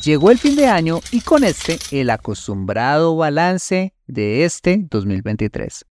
[0.00, 5.84] Llegó el fin de año y con este el acostumbrado balance de este 2023.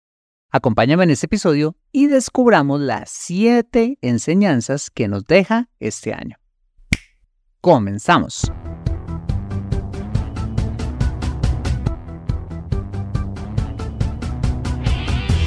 [0.50, 6.38] Acompáñame en este episodio y descubramos las 7 enseñanzas que nos deja este año.
[7.60, 8.50] Comenzamos.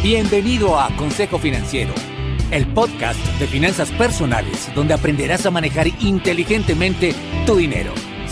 [0.04, 1.93] Bienvenido a Consejo Financiero,
[2.51, 7.15] el podcast de finanzas personales donde aprenderás a manejar inteligentemente
[7.47, 7.93] tu dinero,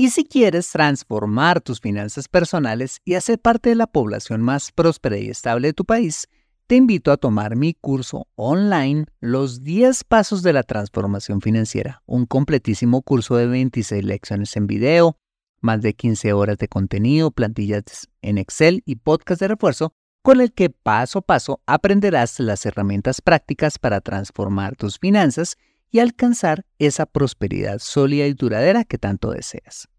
[0.00, 5.18] Y si quieres transformar tus finanzas personales y hacer parte de la población más próspera
[5.18, 6.26] y estable de tu país,
[6.66, 12.24] te invito a tomar mi curso online Los 10 Pasos de la Transformación Financiera, un
[12.24, 15.18] completísimo curso de 26 lecciones en video,
[15.60, 20.54] más de 15 horas de contenido, plantillas en Excel y podcast de refuerzo con el
[20.54, 25.58] que paso a paso aprenderás las herramientas prácticas para transformar tus finanzas
[25.90, 29.89] y alcanzar esa prosperidad sólida y duradera que tanto deseas.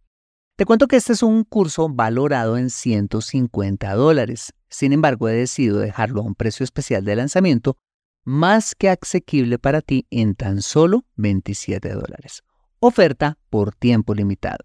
[0.61, 4.53] Te cuento que este es un curso valorado en 150 dólares.
[4.69, 7.77] Sin embargo, he decidido dejarlo a un precio especial de lanzamiento
[8.25, 12.44] más que asequible para ti en tan solo 27 dólares.
[12.79, 14.63] Oferta por tiempo limitado.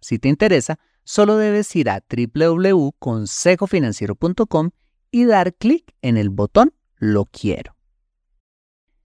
[0.00, 4.70] Si te interesa, solo debes ir a www.consejofinanciero.com
[5.10, 7.76] y dar clic en el botón Lo quiero.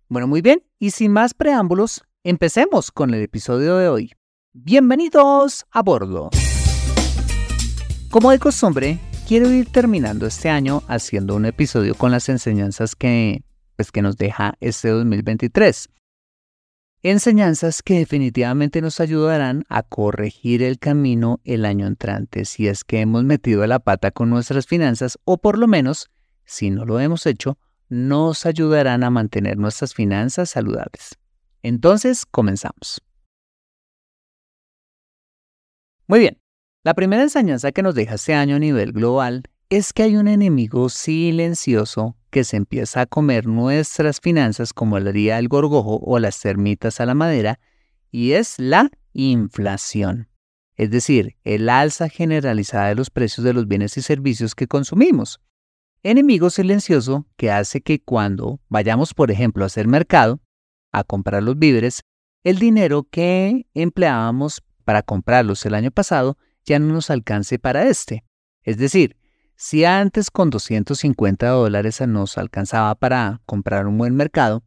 [0.07, 4.13] Bueno, muy bien, y sin más preámbulos, empecemos con el episodio de hoy.
[4.53, 6.29] Bienvenidos a bordo.
[8.09, 13.45] Como de costumbre, quiero ir terminando este año haciendo un episodio con las enseñanzas que,
[13.77, 15.87] pues, que nos deja este 2023.
[17.01, 22.99] Enseñanzas que definitivamente nos ayudarán a corregir el camino el año entrante si es que
[22.99, 26.11] hemos metido la pata con nuestras finanzas o por lo menos,
[26.43, 27.57] si no lo hemos hecho,
[27.87, 31.17] nos ayudarán a mantener nuestras finanzas saludables.
[31.63, 33.01] Entonces, comenzamos.
[36.11, 36.37] Muy bien,
[36.83, 40.27] la primera enseñanza que nos deja este año a nivel global es que hay un
[40.27, 46.19] enemigo silencioso que se empieza a comer nuestras finanzas como le haría el gorgojo o
[46.19, 47.61] las termitas a la madera,
[48.11, 50.27] y es la inflación,
[50.75, 55.39] es decir, el alza generalizada de los precios de los bienes y servicios que consumimos.
[56.03, 60.41] Enemigo silencioso que hace que cuando vayamos, por ejemplo, a hacer mercado,
[60.91, 62.01] a comprar los víveres,
[62.43, 68.23] el dinero que empleábamos para comprarlos el año pasado ya no nos alcance para este.
[68.63, 69.17] Es decir,
[69.55, 74.63] si antes con 250 dólares nos alcanzaba para comprar un buen mercado,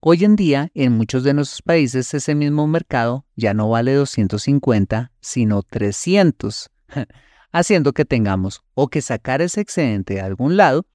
[0.00, 5.12] hoy en día en muchos de nuestros países ese mismo mercado ya no vale 250,
[5.20, 6.70] sino 300,
[7.52, 10.86] haciendo que tengamos o que sacar ese excedente de algún lado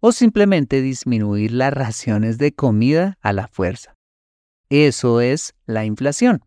[0.00, 3.94] o simplemente disminuir las raciones de comida a la fuerza.
[4.68, 6.42] Eso es la inflación.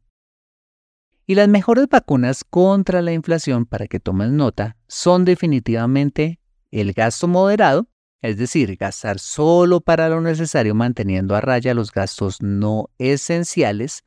[1.28, 6.40] Y las mejores vacunas contra la inflación, para que tomes nota, son definitivamente
[6.72, 7.88] el gasto moderado,
[8.22, 14.04] es decir, gastar solo para lo necesario manteniendo a raya los gastos no esenciales,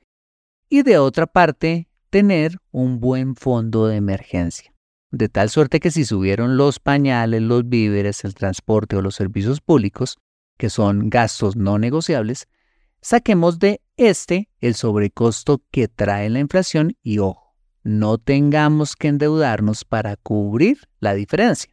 [0.69, 4.73] y de otra parte, tener un buen fondo de emergencia.
[5.11, 9.61] De tal suerte que si subieron los pañales, los víveres, el transporte o los servicios
[9.61, 10.19] públicos,
[10.59, 12.49] que son gastos no negociables,
[13.01, 19.85] saquemos de este el sobrecosto que trae la inflación y ojo, no tengamos que endeudarnos
[19.85, 21.73] para cubrir la diferencia.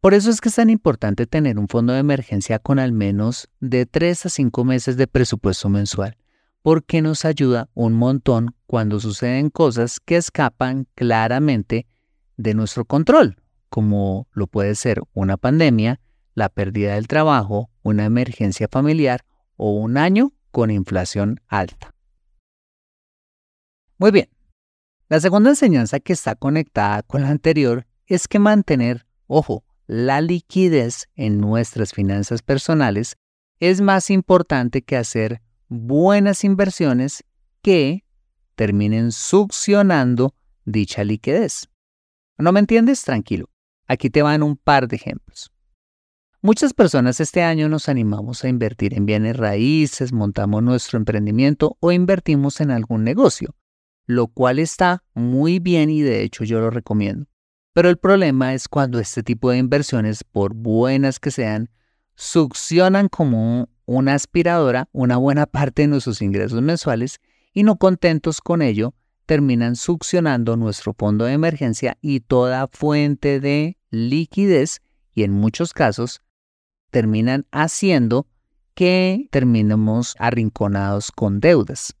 [0.00, 3.48] Por eso es que es tan importante tener un fondo de emergencia con al menos
[3.60, 6.16] de 3 a 5 meses de presupuesto mensual,
[6.62, 11.86] porque nos ayuda un montón cuando suceden cosas que escapan claramente
[12.36, 13.36] de nuestro control,
[13.68, 16.00] como lo puede ser una pandemia,
[16.34, 19.24] la pérdida del trabajo, una emergencia familiar
[19.56, 21.94] o un año con inflación alta.
[23.98, 24.28] Muy bien,
[25.08, 31.08] la segunda enseñanza que está conectada con la anterior es que mantener, ojo, la liquidez
[31.16, 33.16] en nuestras finanzas personales
[33.60, 37.24] es más importante que hacer buenas inversiones
[37.62, 38.04] que
[38.54, 40.34] terminen succionando
[40.64, 41.68] dicha liquidez.
[42.38, 43.02] ¿No me entiendes?
[43.02, 43.48] Tranquilo.
[43.86, 45.52] Aquí te van un par de ejemplos.
[46.44, 51.92] Muchas personas este año nos animamos a invertir en bienes raíces, montamos nuestro emprendimiento o
[51.92, 53.54] invertimos en algún negocio,
[54.06, 57.26] lo cual está muy bien y de hecho yo lo recomiendo.
[57.72, 61.70] Pero el problema es cuando este tipo de inversiones, por buenas que sean,
[62.16, 67.20] succionan como una aspiradora una buena parte de nuestros ingresos mensuales
[67.52, 68.94] y no contentos con ello,
[69.26, 74.80] terminan succionando nuestro fondo de emergencia y toda fuente de liquidez
[75.14, 76.20] y en muchos casos
[76.92, 78.28] terminan haciendo
[78.74, 81.96] que terminemos arrinconados con deudas.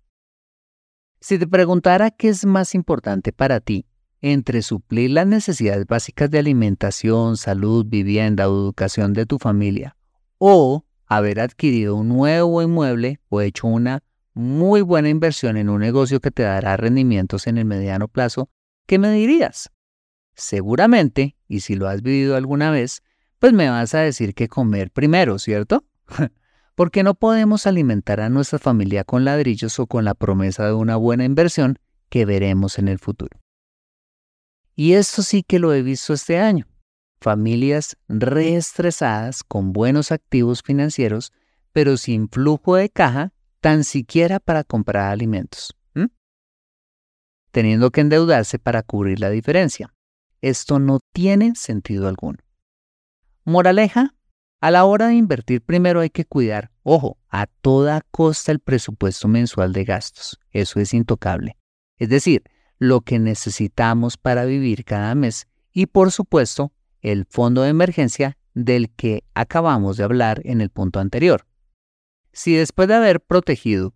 [1.20, 3.86] Si te preguntara qué es más importante para ti,
[4.20, 9.96] entre suplir las necesidades básicas de alimentación, salud, vivienda o educación de tu familia,
[10.38, 14.02] o haber adquirido un nuevo inmueble o hecho una
[14.34, 18.48] muy buena inversión en un negocio que te dará rendimientos en el mediano plazo,
[18.86, 19.70] ¿qué me dirías?
[20.34, 23.02] Seguramente, y si lo has vivido alguna vez,
[23.42, 25.84] pues me vas a decir que comer primero, ¿cierto?
[26.76, 30.94] Porque no podemos alimentar a nuestra familia con ladrillos o con la promesa de una
[30.94, 33.40] buena inversión que veremos en el futuro.
[34.76, 36.68] Y esto sí que lo he visto este año.
[37.20, 41.32] Familias reestresadas con buenos activos financieros,
[41.72, 45.76] pero sin flujo de caja tan siquiera para comprar alimentos.
[47.50, 49.92] Teniendo que endeudarse para cubrir la diferencia.
[50.40, 52.38] Esto no tiene sentido alguno.
[53.44, 54.14] Moraleja,
[54.60, 59.26] a la hora de invertir primero hay que cuidar, ojo, a toda costa el presupuesto
[59.26, 60.38] mensual de gastos.
[60.52, 61.56] Eso es intocable.
[61.96, 62.44] Es decir,
[62.78, 68.90] lo que necesitamos para vivir cada mes y por supuesto el fondo de emergencia del
[68.90, 71.44] que acabamos de hablar en el punto anterior.
[72.32, 73.92] Si después de haber protegido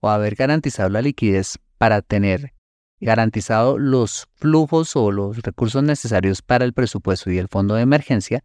[0.00, 2.52] o haber garantizado la liquidez para tener
[3.00, 8.42] garantizado los flujos o los recursos necesarios para el presupuesto y el fondo de emergencia,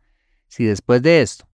[0.53, 1.47] si después de esto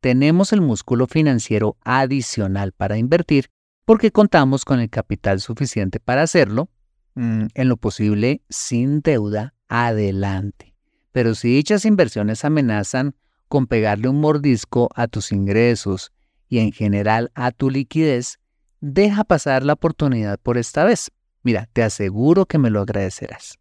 [0.00, 3.50] tenemos el músculo financiero adicional para invertir,
[3.84, 6.68] porque contamos con el capital suficiente para hacerlo,
[7.14, 10.74] Mm, en lo posible sin deuda adelante.
[11.12, 13.14] Pero si dichas inversiones amenazan
[13.48, 16.12] con pegarle un mordisco a tus ingresos
[16.48, 18.40] y en general a tu liquidez,
[18.80, 21.12] deja pasar la oportunidad por esta vez.
[21.44, 23.58] Mira, te aseguro que me lo agradecerás.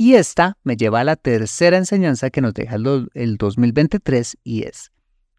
[0.00, 4.92] Y esta me lleva a la tercera enseñanza que nos deja el 2023 y es,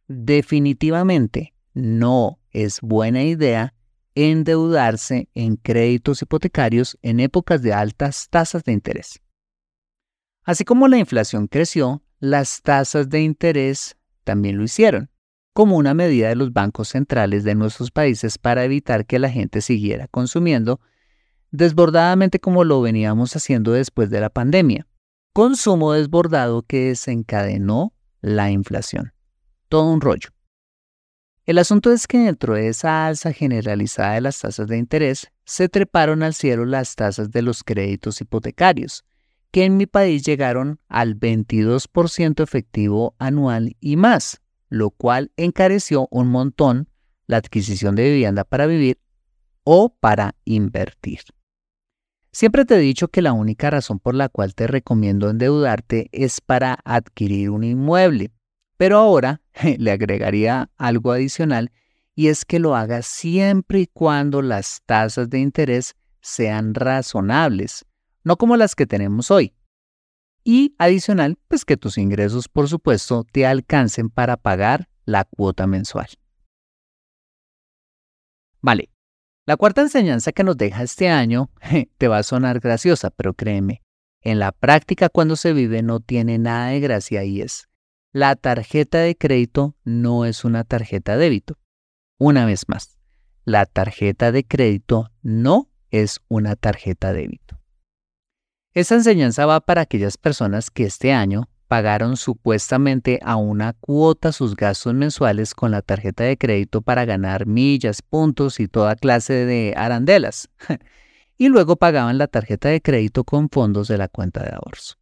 [0.10, 3.74] definitivamente no es buena idea
[4.16, 9.22] endeudarse en créditos hipotecarios en épocas de altas tasas de interés.
[10.44, 13.96] Así como la inflación creció, las tasas de interés
[14.26, 15.10] también lo hicieron,
[15.54, 19.62] como una medida de los bancos centrales de nuestros países para evitar que la gente
[19.62, 20.82] siguiera consumiendo
[21.52, 24.88] desbordadamente como lo veníamos haciendo después de la pandemia.
[25.34, 29.14] Consumo desbordado que desencadenó la inflación.
[29.68, 30.30] Todo un rollo.
[31.46, 35.68] El asunto es que dentro de esa alza generalizada de las tasas de interés, se
[35.68, 39.04] treparon al cielo las tasas de los créditos hipotecarios,
[39.52, 46.28] que en mi país llegaron al 22% efectivo anual y más, lo cual encareció un
[46.28, 46.88] montón
[47.26, 49.00] la adquisición de vivienda para vivir
[49.64, 51.22] o para invertir.
[52.32, 56.42] Siempre te he dicho que la única razón por la cual te recomiendo endeudarte es
[56.42, 58.32] para adquirir un inmueble,
[58.78, 59.42] pero ahora
[59.78, 61.72] le agregaría algo adicional
[62.16, 67.86] y es que lo hagas siempre y cuando las tasas de interés sean razonables,
[68.24, 69.56] no como las que tenemos hoy.
[70.44, 76.08] Y adicional, pues que tus ingresos, por supuesto, te alcancen para pagar la cuota mensual.
[78.62, 78.90] Vale,
[79.50, 81.50] la cuarta enseñanza que nos deja este año
[81.98, 83.82] te va a sonar graciosa, pero créeme,
[84.22, 87.68] en la práctica cuando se vive no tiene nada de gracia y es,
[88.14, 91.58] la tarjeta de crédito no es una tarjeta de débito.
[92.20, 93.00] Una vez más,
[93.44, 97.60] la tarjeta de crédito no es una tarjeta de débito.
[98.76, 104.56] Esa enseñanza va para aquellas personas que este año pagaron supuestamente a una cuota sus
[104.56, 109.76] gastos mensuales con la tarjeta de crédito para ganar millas, puntos y toda clase de
[109.78, 110.50] arandelas.
[111.38, 114.98] y luego pagaban la tarjeta de crédito con fondos de la cuenta de ahorros.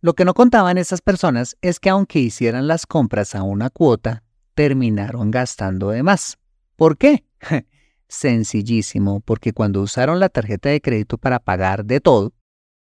[0.00, 4.22] Lo que no contaban esas personas es que aunque hicieran las compras a una cuota,
[4.54, 6.38] terminaron gastando de más.
[6.76, 7.24] ¿Por qué?
[8.08, 12.32] Sencillísimo, porque cuando usaron la tarjeta de crédito para pagar de todo,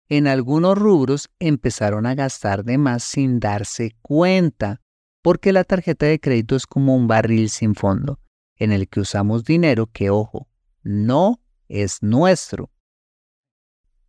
[0.10, 4.82] en algunos rubros empezaron a gastar de más sin darse cuenta,
[5.22, 8.20] porque la tarjeta de crédito es como un barril sin fondo,
[8.58, 10.48] en el que usamos dinero que, ojo,
[10.84, 12.72] no es nuestro.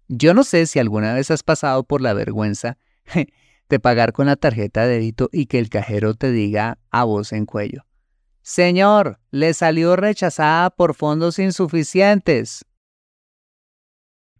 [0.08, 2.78] Yo no sé si alguna vez has pasado por la vergüenza
[3.68, 7.32] de pagar con la tarjeta de débito y que el cajero te diga a voz
[7.32, 7.86] en cuello,
[8.42, 12.64] Señor, le salió rechazada por fondos insuficientes.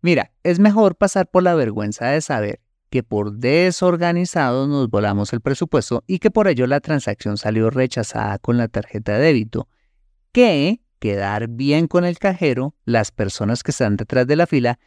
[0.07, 2.61] Mira, es mejor pasar por la vergüenza de saber
[2.91, 8.39] que por desorganizados nos volamos el presupuesto y que por ello la transacción salió rechazada
[8.39, 9.67] con la tarjeta de débito,
[10.31, 14.79] que quedar bien con el cajero, las personas que están detrás de la fila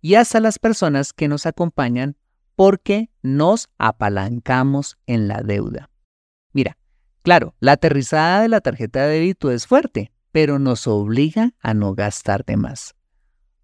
[0.00, 2.16] y hasta las personas que nos acompañan
[2.54, 5.90] porque nos apalancamos en la deuda.
[6.52, 6.78] Mira,
[7.22, 11.96] claro, la aterrizada de la tarjeta de débito es fuerte, pero nos obliga a no
[11.96, 12.94] gastar de más.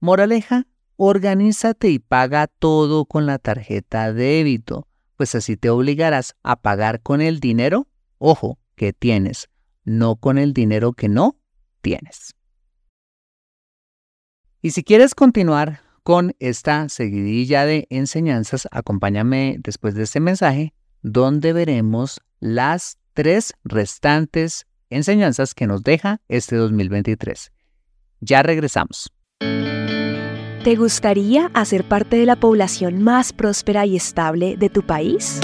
[0.00, 6.56] Moraleja, organízate y paga todo con la tarjeta de débito, pues así te obligarás a
[6.60, 9.48] pagar con el dinero, ojo, que tienes,
[9.84, 11.36] no con el dinero que no
[11.80, 12.34] tienes.
[14.60, 20.72] Y si quieres continuar con esta seguidilla de enseñanzas, acompáñame después de este mensaje,
[21.02, 27.52] donde veremos las tres restantes enseñanzas que nos deja este 2023.
[28.20, 29.12] Ya regresamos.
[30.64, 35.40] ¿Te gustaría hacer parte de la población más próspera y estable de tu país?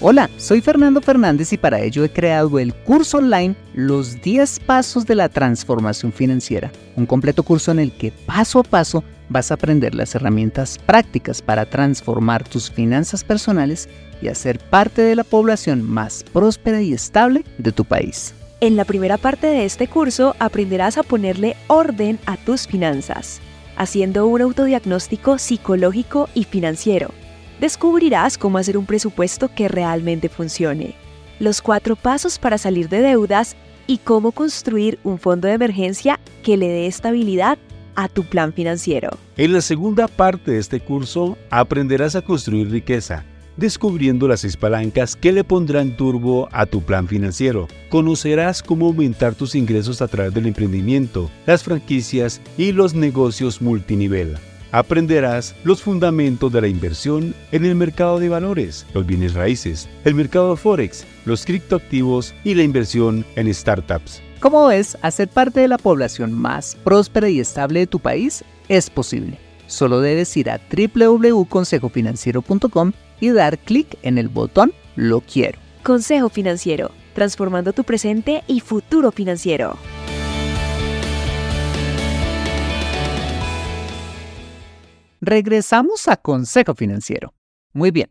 [0.00, 5.04] Hola, soy Fernando Fernández y para ello he creado el curso online Los 10 Pasos
[5.04, 9.54] de la Transformación Financiera, un completo curso en el que paso a paso vas a
[9.54, 13.86] aprender las herramientas prácticas para transformar tus finanzas personales
[14.22, 18.32] y hacer parte de la población más próspera y estable de tu país.
[18.60, 23.42] En la primera parte de este curso aprenderás a ponerle orden a tus finanzas
[23.76, 27.10] haciendo un autodiagnóstico psicológico y financiero.
[27.60, 30.94] Descubrirás cómo hacer un presupuesto que realmente funcione,
[31.38, 36.56] los cuatro pasos para salir de deudas y cómo construir un fondo de emergencia que
[36.56, 37.58] le dé estabilidad
[37.94, 39.10] a tu plan financiero.
[39.36, 43.24] En la segunda parte de este curso aprenderás a construir riqueza
[43.62, 47.68] descubriendo las seis palancas que le pondrán turbo a tu plan financiero.
[47.88, 54.36] Conocerás cómo aumentar tus ingresos a través del emprendimiento, las franquicias y los negocios multinivel.
[54.72, 60.16] Aprenderás los fundamentos de la inversión en el mercado de valores, los bienes raíces, el
[60.16, 64.20] mercado forex, los criptoactivos y la inversión en startups.
[64.40, 68.90] Como ves, hacer parte de la población más próspera y estable de tu país es
[68.90, 69.38] posible.
[69.68, 72.92] Solo debes ir a www.consejofinanciero.com
[73.22, 75.58] y dar clic en el botón Lo quiero.
[75.84, 79.78] Consejo Financiero, transformando tu presente y futuro financiero.
[85.20, 87.32] Regresamos a Consejo Financiero.
[87.72, 88.08] Muy bien.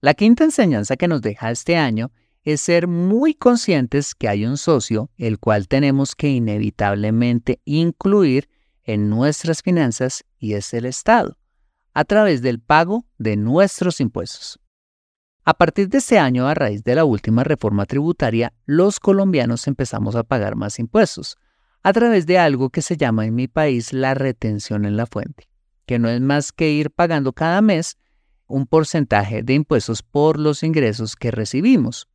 [0.00, 2.10] La quinta enseñanza que nos deja este año
[2.42, 8.48] es ser muy conscientes que hay un socio el cual tenemos que inevitablemente incluir
[8.82, 11.39] en nuestras finanzas y es el Estado
[11.94, 14.58] a través del pago de nuestros impuestos.
[15.44, 20.14] A partir de este año, a raíz de la última reforma tributaria, los colombianos empezamos
[20.14, 21.36] a pagar más impuestos,
[21.82, 25.48] a través de algo que se llama en mi país la retención en la fuente,
[25.86, 27.96] que no es más que ir pagando cada mes
[28.46, 32.08] un porcentaje de impuestos por los ingresos que recibimos,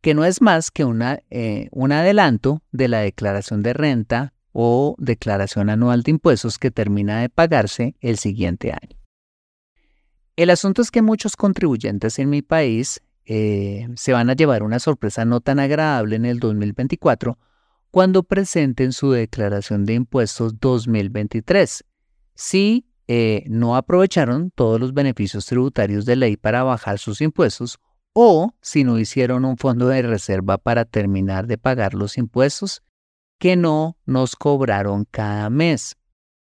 [0.00, 4.96] que no es más que una, eh, un adelanto de la declaración de renta o
[4.96, 8.98] declaración anual de impuestos que termina de pagarse el siguiente año.
[10.34, 14.78] El asunto es que muchos contribuyentes en mi país eh, se van a llevar una
[14.78, 17.38] sorpresa no tan agradable en el 2024
[17.90, 21.84] cuando presenten su declaración de impuestos 2023.
[22.34, 27.78] Si eh, no aprovecharon todos los beneficios tributarios de ley para bajar sus impuestos
[28.14, 32.82] o si no hicieron un fondo de reserva para terminar de pagar los impuestos
[33.38, 35.96] que no nos cobraron cada mes,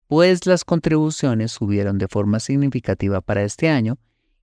[0.07, 3.97] pues las contribuciones subieron de forma significativa para este año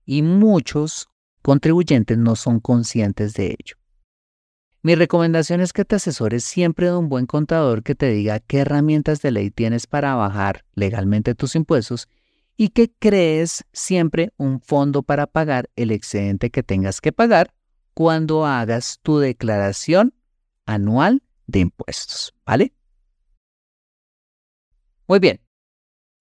[0.05, 1.07] y muchos
[1.41, 3.75] contribuyentes no son conscientes de ello.
[4.81, 8.59] Mi recomendación es que te asesores siempre de un buen contador que te diga qué
[8.59, 12.09] herramientas de ley tienes para bajar legalmente tus impuestos
[12.57, 17.53] y que crees siempre un fondo para pagar el excedente que tengas que pagar
[17.93, 20.13] cuando hagas tu declaración
[20.65, 22.73] anual de impuestos, ¿vale?
[25.07, 25.41] Muy bien.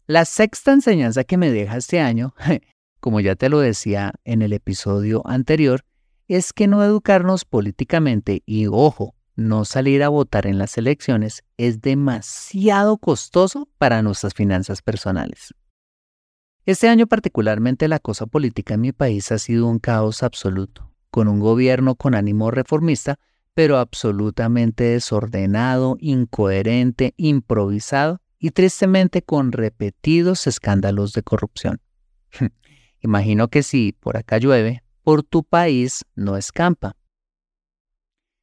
[0.07, 2.35] La sexta enseñanza que me deja este año,
[3.01, 5.85] como ya te lo decía en el episodio anterior,
[6.29, 11.81] es que no educarnos políticamente y, ojo, no salir a votar en las elecciones es
[11.81, 15.55] demasiado costoso para nuestras finanzas personales.
[16.65, 21.29] Este año particularmente la cosa política en mi país ha sido un caos absoluto, con
[21.29, 23.19] un gobierno con ánimo reformista,
[23.55, 31.81] pero absolutamente desordenado, incoherente, improvisado y tristemente con repetidos escándalos de corrupción.
[33.01, 36.97] Imagino que si por acá llueve, por tu país no escampa.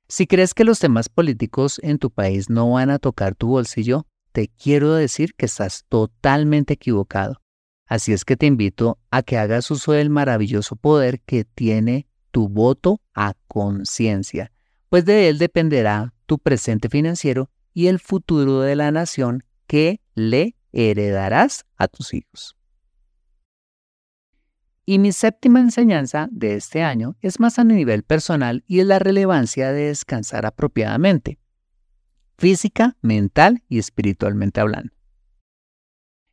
[0.08, 4.08] Si crees que los temas políticos en tu país no van a tocar tu bolsillo,
[4.32, 7.42] te quiero decir que estás totalmente equivocado.
[7.86, 12.48] Así es que te invito a que hagas uso del maravilloso poder que tiene tu
[12.48, 14.51] voto a conciencia,
[14.89, 20.55] pues de él dependerá tu presente financiero y el futuro de la nación que le
[20.74, 22.55] heredarás a tus hijos.
[24.86, 28.98] Y mi séptima enseñanza de este año es más a nivel personal y es la
[28.98, 31.38] relevancia de descansar apropiadamente,
[32.39, 34.91] física, mental y espiritualmente hablando.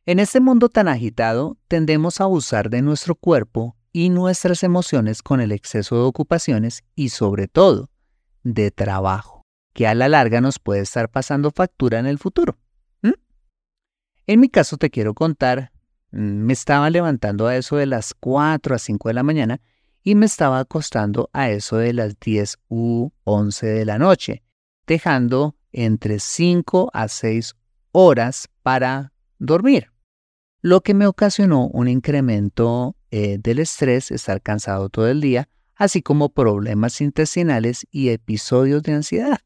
[0.07, 5.39] En este mundo tan agitado, tendemos a abusar de nuestro cuerpo y nuestras emociones con
[5.41, 7.89] el exceso de ocupaciones y sobre todo
[8.53, 12.57] de trabajo, que a la larga nos puede estar pasando factura en el futuro.
[14.29, 15.71] En mi caso te quiero contar
[16.11, 19.61] Mm, me estaba levantando a eso de las 4 a 5 de la mañana
[20.03, 24.43] y me estaba acostando a eso de las 10 u 11 de la noche,
[24.85, 27.55] dejando entre 5 a 6
[27.91, 29.91] horas para dormir,
[30.61, 36.01] lo que me ocasionó un incremento eh, del estrés, estar cansado todo el día, así
[36.01, 39.39] como problemas intestinales y episodios de ansiedad.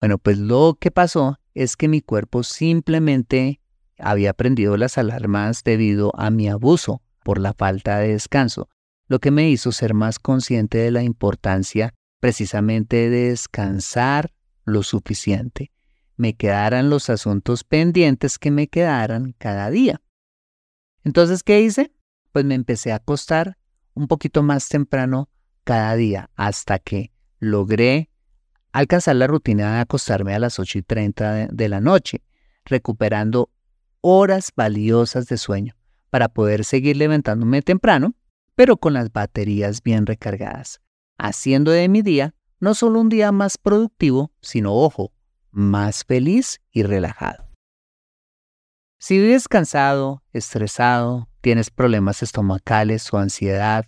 [0.00, 3.60] Bueno, pues lo que pasó es que mi cuerpo simplemente
[3.98, 8.70] había prendido las alarmas debido a mi abuso por la falta de descanso,
[9.08, 14.32] lo que me hizo ser más consciente de la importancia precisamente de descansar
[14.64, 15.70] lo suficiente.
[16.16, 20.00] Me quedaran los asuntos pendientes que me quedaran cada día.
[21.04, 21.92] Entonces, ¿qué hice?
[22.32, 23.58] Pues me empecé a acostar
[24.00, 25.28] un poquito más temprano
[25.64, 28.10] cada día hasta que logré
[28.72, 32.22] alcanzar la rutina de acostarme a las 8 y 30 de la noche,
[32.64, 33.50] recuperando
[34.00, 35.76] horas valiosas de sueño
[36.08, 38.14] para poder seguir levantándome temprano,
[38.54, 40.80] pero con las baterías bien recargadas,
[41.18, 45.12] haciendo de mi día no solo un día más productivo, sino, ojo,
[45.50, 47.49] más feliz y relajado.
[49.00, 53.84] Si vives cansado, estresado, tienes problemas estomacales o ansiedad,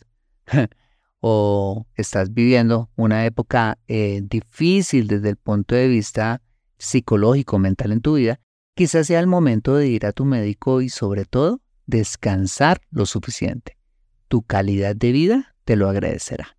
[1.21, 6.43] o estás viviendo una época eh, difícil desde el punto de vista
[6.79, 8.41] psicológico, mental en tu vida,
[8.75, 13.77] Quizás sea el momento de ir a tu médico y sobre todo descansar lo suficiente.
[14.29, 16.57] Tu calidad de vida te lo agradecerá.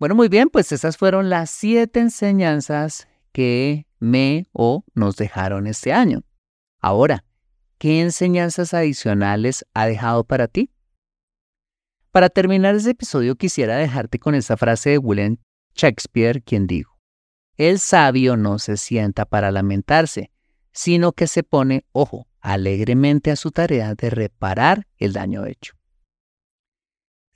[0.00, 5.92] Bueno, muy bien, pues esas fueron las siete enseñanzas que me o nos dejaron este
[5.92, 6.24] año.
[6.82, 7.24] Ahora,
[7.78, 10.72] ¿qué enseñanzas adicionales ha dejado para ti?
[12.10, 15.36] Para terminar este episodio quisiera dejarte con esta frase de William
[15.76, 16.98] Shakespeare, quien dijo,
[17.56, 20.32] el sabio no se sienta para lamentarse,
[20.72, 25.74] sino que se pone, ojo, alegremente a su tarea de reparar el daño hecho.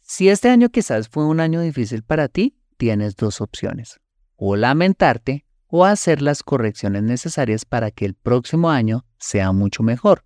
[0.00, 4.00] Si este año quizás fue un año difícil para ti, tienes dos opciones,
[4.34, 10.24] o lamentarte o hacer las correcciones necesarias para que el próximo año sea mucho mejor.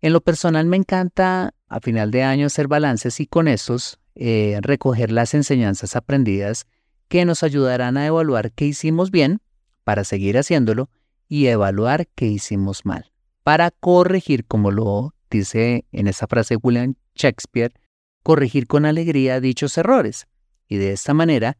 [0.00, 4.58] En lo personal me encanta a final de año hacer balances y con estos eh,
[4.60, 6.66] recoger las enseñanzas aprendidas
[7.08, 9.40] que nos ayudarán a evaluar qué hicimos bien
[9.84, 10.90] para seguir haciéndolo
[11.28, 13.12] y evaluar qué hicimos mal,
[13.42, 17.72] para corregir, como lo dice en esa frase William Shakespeare,
[18.22, 20.26] corregir con alegría dichos errores
[20.68, 21.56] y de esta manera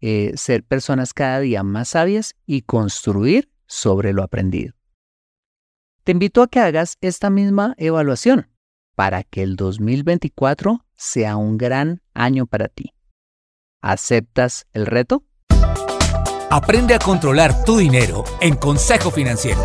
[0.00, 4.74] eh, ser personas cada día más sabias y construir sobre lo aprendido.
[6.06, 8.48] Te invito a que hagas esta misma evaluación
[8.94, 12.94] para que el 2024 sea un gran año para ti.
[13.82, 15.24] ¿Aceptas el reto?
[16.48, 19.58] Aprende a controlar tu dinero en Consejo Financiero.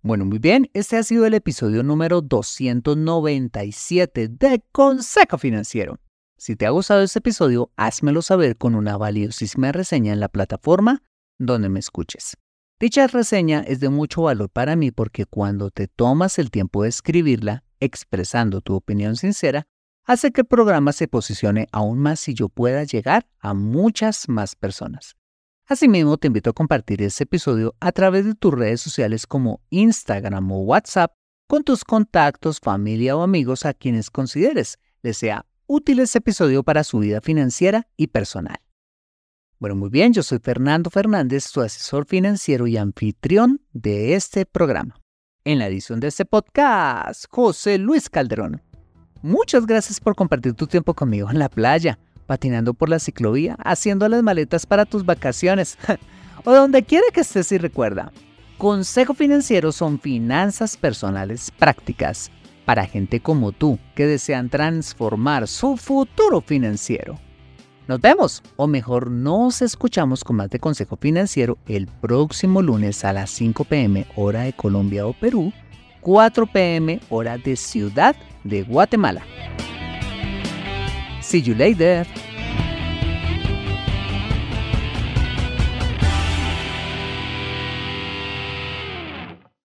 [0.00, 5.98] Bueno, muy bien, este ha sido el episodio número 297 de Consejo Financiero.
[6.38, 11.02] Si te ha gustado este episodio, házmelo saber con una valiosísima reseña en la plataforma
[11.38, 12.38] donde me escuches.
[12.82, 16.88] Dicha reseña es de mucho valor para mí porque cuando te tomas el tiempo de
[16.88, 19.68] escribirla, expresando tu opinión sincera,
[20.04, 24.56] hace que el programa se posicione aún más y yo pueda llegar a muchas más
[24.56, 25.14] personas.
[25.64, 30.50] Asimismo, te invito a compartir este episodio a través de tus redes sociales como Instagram
[30.50, 31.12] o WhatsApp
[31.46, 36.82] con tus contactos, familia o amigos a quienes consideres les sea útil este episodio para
[36.82, 38.58] su vida financiera y personal.
[39.62, 44.96] Bueno, muy bien, yo soy Fernando Fernández, tu asesor financiero y anfitrión de este programa.
[45.44, 48.60] En la edición de este podcast, José Luis Calderón.
[49.22, 54.08] Muchas gracias por compartir tu tiempo conmigo en la playa, patinando por la ciclovía, haciendo
[54.08, 55.78] las maletas para tus vacaciones
[56.44, 58.10] o donde quiera que estés y recuerda.
[58.58, 62.32] Consejo Financiero son finanzas personales prácticas
[62.64, 67.16] para gente como tú que desean transformar su futuro financiero.
[67.92, 73.12] Nos vemos, o mejor nos escuchamos con más de Consejo Financiero el próximo lunes a
[73.12, 75.52] las 5 pm hora de Colombia o Perú,
[76.00, 79.22] 4 pm hora de Ciudad de Guatemala.
[81.20, 82.06] See you later.